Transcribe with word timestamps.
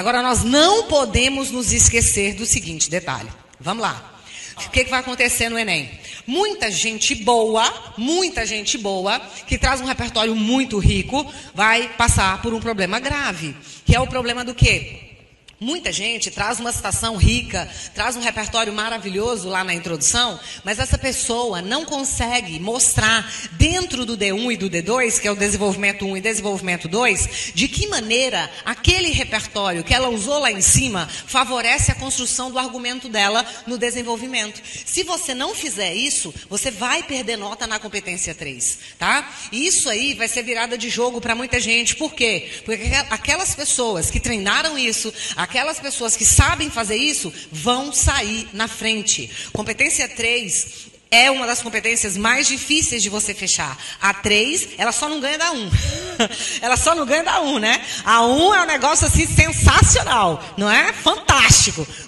Agora, 0.00 0.22
nós 0.22 0.42
não 0.42 0.84
podemos 0.84 1.50
nos 1.50 1.72
esquecer 1.72 2.32
do 2.32 2.46
seguinte 2.46 2.88
detalhe. 2.88 3.28
Vamos 3.60 3.82
lá. 3.82 4.18
O 4.66 4.70
que, 4.70 4.82
que 4.82 4.90
vai 4.90 5.00
acontecer 5.00 5.50
no 5.50 5.58
Enem? 5.58 5.90
Muita 6.26 6.70
gente 6.70 7.14
boa, 7.14 7.70
muita 7.98 8.46
gente 8.46 8.78
boa, 8.78 9.20
que 9.46 9.58
traz 9.58 9.78
um 9.78 9.84
repertório 9.84 10.34
muito 10.34 10.78
rico, 10.78 11.30
vai 11.54 11.86
passar 11.98 12.40
por 12.40 12.54
um 12.54 12.60
problema 12.60 12.98
grave. 12.98 13.54
Que 13.84 13.94
é 13.94 14.00
o 14.00 14.06
problema 14.06 14.42
do 14.42 14.54
quê? 14.54 15.09
Muita 15.62 15.92
gente 15.92 16.30
traz 16.30 16.58
uma 16.58 16.72
citação 16.72 17.16
rica, 17.16 17.68
traz 17.94 18.16
um 18.16 18.20
repertório 18.20 18.72
maravilhoso 18.72 19.46
lá 19.46 19.62
na 19.62 19.74
introdução, 19.74 20.40
mas 20.64 20.78
essa 20.78 20.96
pessoa 20.96 21.60
não 21.60 21.84
consegue 21.84 22.58
mostrar 22.58 23.30
dentro 23.52 24.06
do 24.06 24.16
D1 24.16 24.54
e 24.54 24.56
do 24.56 24.70
D2, 24.70 25.20
que 25.20 25.28
é 25.28 25.30
o 25.30 25.36
desenvolvimento 25.36 26.06
1 26.06 26.16
e 26.16 26.20
desenvolvimento 26.22 26.88
2, 26.88 27.52
de 27.54 27.68
que 27.68 27.88
maneira 27.88 28.50
aquele 28.64 29.10
repertório 29.10 29.84
que 29.84 29.92
ela 29.92 30.08
usou 30.08 30.38
lá 30.38 30.50
em 30.50 30.62
cima 30.62 31.06
favorece 31.26 31.92
a 31.92 31.94
construção 31.94 32.50
do 32.50 32.58
argumento 32.58 33.06
dela 33.06 33.44
no 33.66 33.76
desenvolvimento. 33.76 34.62
Se 34.86 35.02
você 35.02 35.34
não 35.34 35.54
fizer 35.54 35.92
isso, 35.92 36.32
você 36.48 36.70
vai 36.70 37.02
perder 37.02 37.36
nota 37.36 37.66
na 37.66 37.78
competência 37.78 38.34
3, 38.34 38.78
tá? 38.98 39.30
E 39.52 39.66
isso 39.66 39.90
aí 39.90 40.14
vai 40.14 40.26
ser 40.26 40.42
virada 40.42 40.78
de 40.78 40.88
jogo 40.88 41.20
para 41.20 41.34
muita 41.34 41.60
gente. 41.60 41.96
Por 41.96 42.14
quê? 42.14 42.48
Porque 42.64 42.84
aquelas 43.10 43.54
pessoas 43.54 44.10
que 44.10 44.18
treinaram 44.18 44.78
isso, 44.78 45.12
aquelas 45.50 45.80
pessoas 45.80 46.16
que 46.16 46.24
sabem 46.24 46.70
fazer 46.70 46.94
isso 46.94 47.32
vão 47.50 47.92
sair 47.92 48.48
na 48.52 48.68
frente. 48.68 49.28
Competência 49.52 50.08
3 50.08 50.90
é 51.10 51.28
uma 51.28 51.44
das 51.44 51.60
competências 51.60 52.16
mais 52.16 52.46
difíceis 52.46 53.02
de 53.02 53.08
você 53.08 53.34
fechar. 53.34 53.76
A 54.00 54.14
3, 54.14 54.68
ela 54.78 54.92
só 54.92 55.08
não 55.08 55.18
ganha 55.18 55.38
da 55.38 55.50
1. 55.50 55.70
ela 56.62 56.76
só 56.76 56.94
não 56.94 57.04
ganha 57.04 57.24
da 57.24 57.40
1, 57.40 57.58
né? 57.58 57.84
A 58.04 58.24
1 58.24 58.54
é 58.54 58.62
um 58.62 58.66
negócio 58.66 59.08
assim 59.08 59.26
sensacional, 59.26 60.40
não 60.56 60.70
é? 60.70 60.92
Fantástico. 60.92 61.29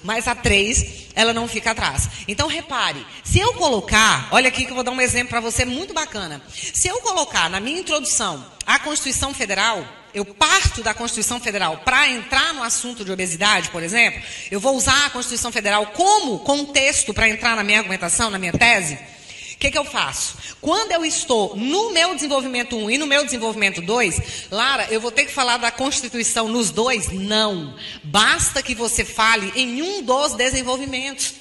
Mas 0.03 0.29
a 0.29 0.35
3, 0.35 1.09
ela 1.15 1.33
não 1.33 1.49
fica 1.49 1.71
atrás. 1.71 2.09
Então 2.27 2.49
repare, 2.49 3.05
se 3.23 3.39
eu 3.39 3.53
colocar, 3.55 4.29
olha 4.31 4.49
aqui 4.49 4.65
que 4.65 4.71
eu 4.71 4.75
vou 4.75 4.85
dar 4.85 4.91
um 4.91 5.01
exemplo 5.01 5.31
para 5.31 5.41
você 5.41 5.65
muito 5.65 5.95
bacana. 5.95 6.43
Se 6.53 6.89
eu 6.89 7.01
colocar 7.01 7.49
na 7.49 7.61
minha 7.61 7.81
introdução 7.81 8.45
a 8.67 8.79
Constituição 8.79 9.35
Federal, 9.35 9.85
eu 10.15 10.25
parto 10.25 10.83
da 10.83 10.95
Constituição 10.95 11.41
Federal 11.41 11.79
para 11.79 12.09
entrar 12.09 12.53
no 12.55 12.63
assunto 12.63 13.05
de 13.05 13.11
obesidade, 13.11 13.71
por 13.71 13.83
exemplo, 13.83 14.23
eu 14.51 14.61
vou 14.61 14.77
usar 14.77 15.07
a 15.07 15.11
Constituição 15.11 15.51
Federal 15.51 15.87
como 15.87 16.41
contexto 16.41 17.15
para 17.15 17.29
entrar 17.29 17.57
na 17.57 17.65
minha 17.65 17.79
argumentação, 17.79 18.31
na 18.31 18.39
minha 18.39 18.53
tese. 18.53 18.99
Que, 19.63 19.71
que 19.71 19.79
eu 19.79 19.85
faço? 19.85 20.35
Quando 20.61 20.91
eu 20.91 21.05
estou 21.05 21.55
no 21.55 21.93
meu 21.93 22.17
desenvolvimento 22.17 22.77
1 22.77 22.91
e 22.91 22.99
no 22.99 23.07
meu 23.07 23.25
desenvolvimento 23.25 23.81
2, 23.81 24.49
Lara, 24.51 24.89
eu 24.91 25.01
vou 25.01 25.13
ter 25.13 25.25
que 25.25 25.33
falar 25.33 25.57
da 25.57 25.71
Constituição 25.71 26.49
nos 26.49 26.73
dois? 26.73 27.13
Não. 27.13 27.73
Basta 28.03 28.61
que 28.61 28.75
você 28.75 29.05
fale 29.05 29.53
em 29.55 29.81
um 29.81 30.03
dos 30.03 30.35
desenvolvimentos. 30.35 31.35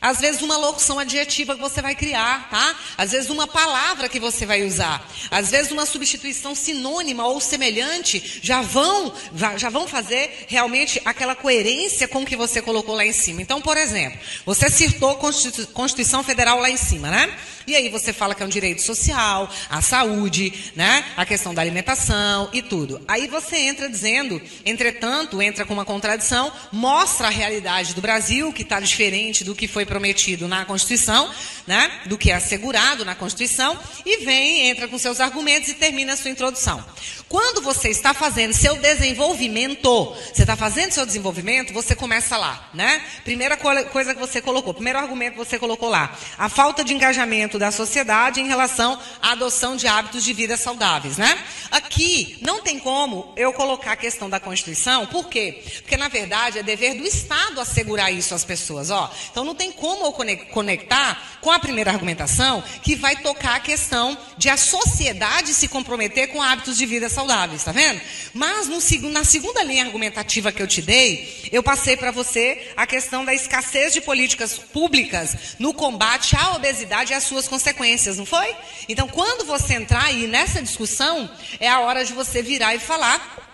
Às 0.00 0.18
vezes 0.18 0.42
uma 0.42 0.56
locução 0.56 0.98
adjetiva 0.98 1.54
que 1.54 1.60
você 1.60 1.80
vai 1.80 1.94
criar, 1.94 2.48
tá? 2.50 2.76
Às 2.96 3.12
vezes 3.12 3.30
uma 3.30 3.46
palavra 3.46 4.08
que 4.08 4.18
você 4.18 4.44
vai 4.44 4.64
usar. 4.64 5.08
Às 5.30 5.50
vezes 5.50 5.70
uma 5.70 5.86
substituição 5.86 6.56
sinônima 6.56 7.26
ou 7.26 7.40
semelhante 7.40 8.40
já 8.42 8.60
vão, 8.60 9.12
já 9.56 9.68
vão 9.68 9.86
fazer 9.86 10.46
realmente 10.48 11.00
aquela 11.04 11.34
coerência 11.36 12.08
com 12.08 12.22
o 12.22 12.26
que 12.26 12.36
você 12.36 12.60
colocou 12.62 12.94
lá 12.94 13.04
em 13.04 13.12
cima. 13.12 13.42
Então, 13.42 13.60
por 13.60 13.76
exemplo, 13.76 14.18
você 14.44 14.68
citou 14.68 15.16
Constituição 15.16 16.24
Federal 16.24 16.60
lá 16.60 16.70
em 16.70 16.76
cima, 16.76 17.08
né? 17.08 17.36
E 17.68 17.76
aí 17.76 17.90
você 17.90 18.14
fala 18.14 18.34
que 18.34 18.42
é 18.42 18.46
um 18.46 18.48
direito 18.48 18.80
social, 18.80 19.46
a 19.68 19.82
saúde, 19.82 20.72
né? 20.74 21.04
A 21.18 21.26
questão 21.26 21.52
da 21.52 21.60
alimentação 21.60 22.48
e 22.50 22.62
tudo. 22.62 22.98
Aí 23.06 23.26
você 23.26 23.58
entra 23.58 23.90
dizendo, 23.90 24.40
entretanto, 24.64 25.42
entra 25.42 25.66
com 25.66 25.74
uma 25.74 25.84
contradição, 25.84 26.50
mostra 26.72 27.26
a 27.26 27.30
realidade 27.30 27.94
do 27.94 28.00
Brasil, 28.00 28.54
que 28.54 28.62
está 28.62 28.80
diferente 28.80 29.44
do 29.44 29.54
que 29.54 29.68
foi 29.68 29.84
prometido 29.84 30.48
na 30.48 30.64
Constituição, 30.64 31.30
né? 31.66 32.00
Do 32.06 32.16
que 32.16 32.30
é 32.30 32.36
assegurado 32.36 33.04
na 33.04 33.14
Constituição, 33.14 33.78
e 34.06 34.24
vem, 34.24 34.70
entra 34.70 34.88
com 34.88 34.96
seus 34.96 35.20
argumentos 35.20 35.68
e 35.68 35.74
termina 35.74 36.14
a 36.14 36.16
sua 36.16 36.30
introdução. 36.30 36.82
Quando 37.28 37.60
você 37.60 37.90
está 37.90 38.14
fazendo 38.14 38.54
seu 38.54 38.76
desenvolvimento, 38.76 40.16
você 40.32 40.40
está 40.40 40.56
fazendo 40.56 40.92
seu 40.92 41.04
desenvolvimento, 41.04 41.74
você 41.74 41.94
começa 41.94 42.38
lá, 42.38 42.70
né? 42.72 43.02
Primeira 43.24 43.58
coisa 43.58 44.14
que 44.14 44.20
você 44.20 44.40
colocou, 44.40 44.72
primeiro 44.72 44.98
argumento 44.98 45.32
que 45.32 45.38
você 45.38 45.58
colocou 45.58 45.90
lá, 45.90 46.16
a 46.38 46.48
falta 46.48 46.82
de 46.82 46.94
engajamento 46.94 47.57
da 47.58 47.70
sociedade 47.70 48.40
em 48.40 48.46
relação 48.46 48.98
à 49.22 49.32
adoção 49.32 49.76
de 49.76 49.86
hábitos 49.86 50.24
de 50.24 50.32
vida 50.32 50.56
saudáveis, 50.56 51.16
né? 51.16 51.38
Aqui 51.70 52.38
não 52.40 52.62
tem 52.62 52.78
como 52.78 53.32
eu 53.36 53.52
colocar 53.52 53.92
a 53.92 53.96
questão 53.96 54.30
da 54.30 54.40
Constituição, 54.40 55.06
por 55.06 55.28
quê? 55.28 55.62
Porque 55.82 55.96
na 55.96 56.08
verdade 56.08 56.58
é 56.58 56.62
dever 56.62 56.94
do 56.94 57.06
Estado 57.06 57.60
assegurar 57.60 58.12
isso 58.12 58.34
às 58.34 58.44
pessoas, 58.44 58.90
ó. 58.90 59.10
Então 59.30 59.44
não 59.44 59.54
tem 59.54 59.72
como 59.72 60.06
eu 60.06 60.12
conectar 60.50 61.38
com 61.40 61.50
a 61.50 61.58
primeira 61.58 61.90
argumentação 61.90 62.62
que 62.82 62.94
vai 62.94 63.16
tocar 63.16 63.56
a 63.56 63.60
questão 63.60 64.16
de 64.36 64.48
a 64.48 64.56
sociedade 64.56 65.54
se 65.54 65.68
comprometer 65.68 66.28
com 66.28 66.42
hábitos 66.42 66.76
de 66.76 66.86
vida 66.86 67.08
saudáveis, 67.08 67.64
tá 67.64 67.72
vendo? 67.72 68.00
Mas 68.32 68.68
no, 68.68 68.78
na 69.10 69.24
segunda 69.24 69.62
linha 69.62 69.84
argumentativa 69.84 70.52
que 70.52 70.62
eu 70.62 70.66
te 70.66 70.82
dei, 70.82 71.48
eu 71.50 71.62
passei 71.62 71.96
para 71.96 72.10
você 72.10 72.72
a 72.76 72.86
questão 72.86 73.24
da 73.24 73.34
escassez 73.34 73.92
de 73.92 74.00
políticas 74.00 74.58
públicas 74.58 75.36
no 75.58 75.72
combate 75.74 76.36
à 76.36 76.54
obesidade 76.54 77.12
e 77.12 77.16
às 77.16 77.24
suas 77.24 77.47
consequências, 77.48 78.16
não 78.16 78.26
foi? 78.26 78.54
Então, 78.88 79.08
quando 79.08 79.44
você 79.44 79.74
entrar 79.74 80.04
aí 80.04 80.26
nessa 80.26 80.62
discussão, 80.62 81.28
é 81.58 81.68
a 81.68 81.80
hora 81.80 82.04
de 82.04 82.12
você 82.12 82.42
virar 82.42 82.74
e 82.74 82.78
falar 82.78 83.47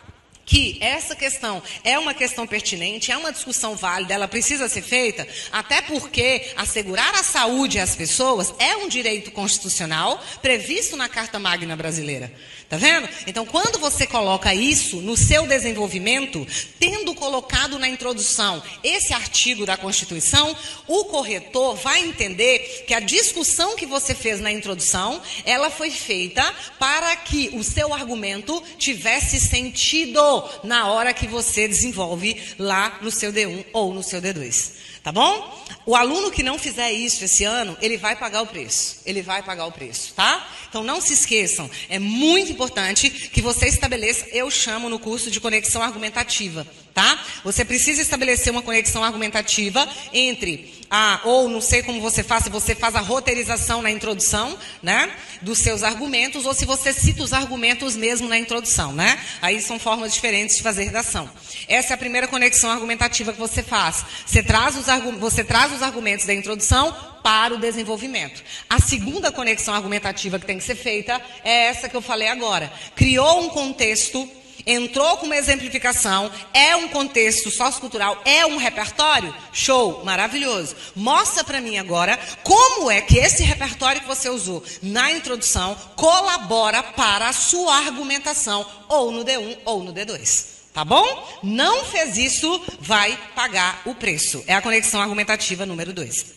que 0.44 0.78
essa 0.80 1.14
questão 1.14 1.62
é 1.82 1.98
uma 1.98 2.14
questão 2.14 2.46
pertinente, 2.46 3.10
é 3.10 3.16
uma 3.16 3.32
discussão 3.32 3.76
válida, 3.76 4.14
ela 4.14 4.28
precisa 4.28 4.68
ser 4.68 4.82
feita, 4.82 5.26
até 5.50 5.80
porque 5.82 6.52
assegurar 6.56 7.14
a 7.14 7.22
saúde 7.22 7.78
às 7.78 7.94
pessoas 7.94 8.52
é 8.58 8.76
um 8.76 8.88
direito 8.88 9.30
constitucional 9.30 10.22
previsto 10.42 10.96
na 10.96 11.08
Carta 11.08 11.38
Magna 11.38 11.76
Brasileira. 11.76 12.32
Tá 12.68 12.78
vendo? 12.78 13.08
Então, 13.26 13.44
quando 13.44 13.78
você 13.78 14.06
coloca 14.06 14.54
isso 14.54 14.96
no 14.96 15.16
seu 15.16 15.46
desenvolvimento, 15.46 16.46
tendo 16.80 17.14
colocado 17.14 17.78
na 17.78 17.88
introdução 17.88 18.62
esse 18.82 19.12
artigo 19.12 19.66
da 19.66 19.76
Constituição, 19.76 20.56
o 20.88 21.04
corretor 21.04 21.76
vai 21.76 22.00
entender 22.00 22.84
que 22.86 22.94
a 22.94 23.00
discussão 23.00 23.76
que 23.76 23.84
você 23.84 24.14
fez 24.14 24.40
na 24.40 24.50
introdução, 24.50 25.20
ela 25.44 25.70
foi 25.70 25.90
feita 25.90 26.42
para 26.78 27.14
que 27.16 27.50
o 27.52 27.62
seu 27.62 27.92
argumento 27.92 28.62
tivesse 28.78 29.38
sentido 29.38 30.33
na 30.62 30.88
hora 30.88 31.12
que 31.12 31.26
você 31.26 31.68
desenvolve 31.68 32.40
lá 32.58 32.98
no 33.02 33.10
seu 33.10 33.32
D1 33.32 33.64
ou 33.72 33.92
no 33.92 34.02
seu 34.02 34.20
D2. 34.20 34.72
Tá 35.02 35.12
bom? 35.12 35.64
O 35.84 35.94
aluno 35.94 36.30
que 36.30 36.42
não 36.42 36.58
fizer 36.58 36.90
isso 36.90 37.24
esse 37.24 37.44
ano, 37.44 37.76
ele 37.82 37.98
vai 37.98 38.16
pagar 38.16 38.40
o 38.40 38.46
preço. 38.46 39.00
Ele 39.04 39.20
vai 39.20 39.42
pagar 39.42 39.66
o 39.66 39.72
preço, 39.72 40.14
tá? 40.14 40.48
Então 40.66 40.82
não 40.82 41.00
se 41.00 41.12
esqueçam, 41.12 41.70
é 41.88 41.98
muito 41.98 42.50
importante 42.50 43.10
que 43.10 43.42
você 43.42 43.68
estabeleça, 43.68 44.26
eu 44.32 44.50
chamo 44.50 44.88
no 44.88 44.98
curso 44.98 45.30
de 45.30 45.40
conexão 45.40 45.82
argumentativa, 45.82 46.66
tá? 46.94 47.20
Você 47.42 47.64
precisa 47.64 48.00
estabelecer 48.00 48.52
uma 48.52 48.62
conexão 48.62 49.02
argumentativa 49.02 49.86
entre 50.12 50.72
a, 50.88 51.20
ou 51.24 51.48
não 51.48 51.60
sei 51.60 51.82
como 51.82 52.00
você 52.00 52.22
faz, 52.22 52.44
se 52.44 52.50
você 52.50 52.74
faz 52.74 52.94
a 52.94 53.00
roteirização 53.00 53.82
na 53.82 53.90
introdução, 53.90 54.56
né? 54.80 55.10
Dos 55.42 55.58
seus 55.58 55.82
argumentos, 55.82 56.46
ou 56.46 56.54
se 56.54 56.64
você 56.64 56.92
cita 56.92 57.24
os 57.24 57.32
argumentos 57.32 57.96
mesmo 57.96 58.28
na 58.28 58.38
introdução, 58.38 58.92
né? 58.92 59.18
Aí 59.42 59.60
são 59.60 59.78
formas 59.78 60.14
diferentes 60.14 60.56
de 60.56 60.62
fazer 60.62 60.84
redação. 60.84 61.28
Essa 61.66 61.92
é 61.92 61.94
a 61.94 61.98
primeira 61.98 62.28
conexão 62.28 62.70
argumentativa 62.70 63.32
que 63.32 63.38
você 63.38 63.62
faz. 63.62 64.04
Você 64.24 64.42
traz 64.42 64.76
os, 64.76 64.86
você 65.18 65.42
traz 65.42 65.72
os 65.72 65.82
argumentos 65.82 66.26
da 66.26 66.32
introdução 66.34 66.94
para 67.24 67.54
o 67.54 67.58
desenvolvimento. 67.58 68.42
A 68.70 68.78
segunda 68.78 69.32
conexão 69.32 69.74
argumentativa 69.74 70.38
que 70.38 70.46
tem 70.46 70.58
que 70.58 70.64
ser 70.64 70.76
feita 70.76 71.20
é 71.42 71.66
essa 71.66 71.88
que 71.88 71.96
eu 71.96 72.02
falei 72.02 72.28
agora. 72.28 72.72
Criou 72.94 73.40
um 73.40 73.48
contexto 73.48 74.28
entrou 74.66 75.16
com 75.16 75.26
uma 75.26 75.36
exemplificação, 75.36 76.30
é 76.52 76.74
um 76.76 76.88
contexto 76.88 77.50
sociocultural, 77.50 78.20
é 78.24 78.46
um 78.46 78.56
repertório? 78.56 79.34
Show, 79.52 80.04
maravilhoso. 80.04 80.76
Mostra 80.94 81.44
para 81.44 81.60
mim 81.60 81.78
agora 81.78 82.18
como 82.42 82.90
é 82.90 83.00
que 83.00 83.18
esse 83.18 83.42
repertório 83.42 84.00
que 84.00 84.06
você 84.06 84.28
usou 84.28 84.62
na 84.82 85.12
introdução 85.12 85.76
colabora 85.96 86.82
para 86.82 87.28
a 87.28 87.32
sua 87.32 87.76
argumentação, 87.76 88.66
ou 88.88 89.10
no 89.10 89.24
D1 89.24 89.58
ou 89.64 89.82
no 89.82 89.92
D2. 89.92 90.54
Tá 90.72 90.84
bom? 90.84 91.38
Não 91.42 91.84
fez 91.84 92.16
isso, 92.16 92.60
vai 92.80 93.16
pagar 93.36 93.82
o 93.84 93.94
preço. 93.94 94.42
É 94.46 94.54
a 94.54 94.60
conexão 94.60 95.00
argumentativa 95.00 95.64
número 95.64 95.92
2. 95.92 96.34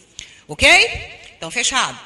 Ok? 0.48 0.68
Então, 1.36 1.50
fechado. 1.50 1.98